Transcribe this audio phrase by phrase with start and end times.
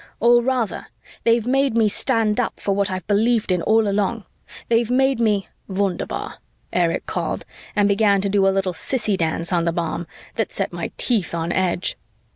[0.19, 0.87] "Or, rather,
[1.25, 4.23] they've made me stand up for what I've believed in all along.
[4.67, 6.39] They've made me" "Wunderbar,"
[6.73, 10.73] Erich called and began to do a little sissy dance on the bomb that set
[10.73, 11.99] my teeth on edge.